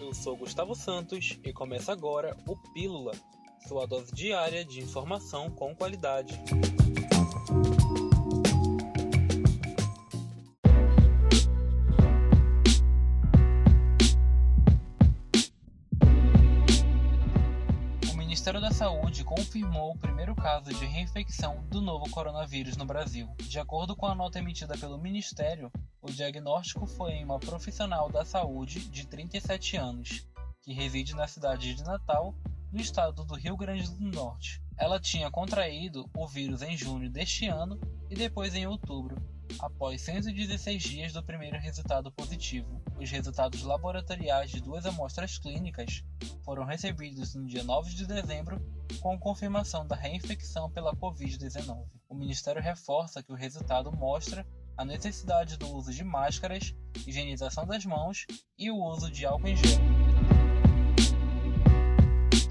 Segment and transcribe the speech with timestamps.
[0.00, 3.12] Eu sou Gustavo Santos e começa agora o Pílula,
[3.68, 6.40] sua dose diária de informação com qualidade.
[18.10, 23.28] O Ministério da Saúde confirmou o primeiro caso de reinfecção do novo coronavírus no Brasil.
[23.36, 25.70] De acordo com a nota emitida pelo Ministério,
[26.02, 30.26] o diagnóstico foi em uma profissional da saúde de 37 anos,
[30.60, 32.34] que reside na cidade de Natal,
[32.72, 34.60] no estado do Rio Grande do Norte.
[34.76, 37.78] Ela tinha contraído o vírus em junho deste ano
[38.10, 39.16] e depois em outubro,
[39.60, 42.82] após 116 dias do primeiro resultado positivo.
[42.96, 46.02] Os resultados laboratoriais de duas amostras clínicas
[46.44, 48.60] foram recebidos no dia 9 de dezembro,
[49.00, 51.84] com confirmação da reinfecção pela Covid-19.
[52.08, 54.44] O Ministério reforça que o resultado mostra
[54.76, 56.74] a necessidade do uso de máscaras,
[57.06, 58.26] higienização das mãos
[58.58, 59.78] e o uso de álcool em gel.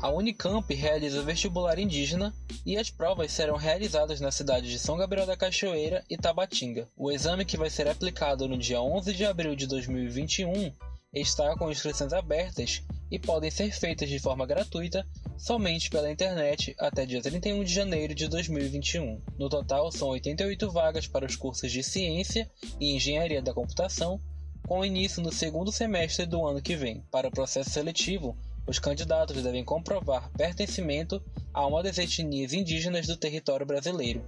[0.02, 2.34] A Unicamp realiza vestibular indígena
[2.66, 6.88] e as provas serão realizadas na cidade de São Gabriel da Cachoeira e Tabatinga.
[6.98, 10.74] O exame, que vai ser aplicado no dia 11 de abril de 2021,
[11.14, 12.82] está com inscrições abertas
[13.12, 15.06] e podem ser feitas de forma gratuita
[15.38, 19.22] somente pela internet até dia 31 de janeiro de 2021.
[19.38, 24.22] No total, são 88 vagas para os cursos de Ciência e Engenharia da Computação,
[24.66, 27.04] com início no segundo semestre do ano que vem.
[27.12, 31.22] Para o processo seletivo, os candidatos devem comprovar pertencimento
[31.54, 34.24] a uma das etnias indígenas do território brasileiro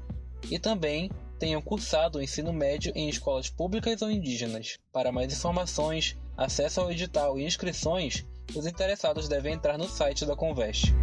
[0.52, 4.78] e também tenham cursado o ensino médio em escolas públicas ou indígenas.
[4.92, 10.36] Para mais informações, acesso ao edital e inscrições, os interessados devem entrar no site da
[10.36, 10.94] Conveste.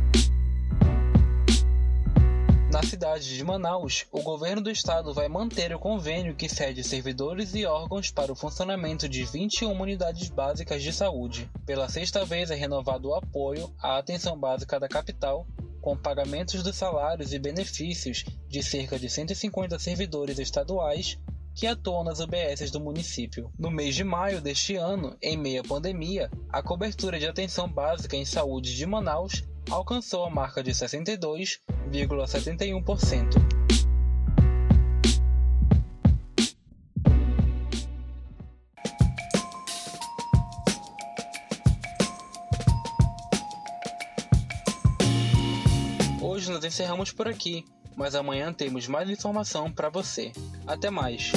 [2.71, 7.53] Na cidade de Manaus, o governo do estado vai manter o convênio que cede servidores
[7.53, 11.51] e órgãos para o funcionamento de 21 unidades básicas de saúde.
[11.67, 15.49] Pela sexta vez é renovado o apoio à atenção básica da capital,
[15.81, 21.19] com pagamentos dos salários e benefícios de cerca de 150 servidores estaduais
[21.61, 23.53] que atuam nas UBSs do município.
[23.59, 28.17] No mês de maio deste ano, em meio à pandemia, a cobertura de atenção básica
[28.17, 33.61] em saúde de Manaus alcançou a marca de 62,71%.
[46.23, 47.67] Hoje nós encerramos por aqui,
[48.01, 50.33] mas amanhã temos mais informação para você.
[50.67, 51.33] Até mais!